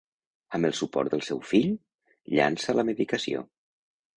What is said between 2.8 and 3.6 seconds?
medicació.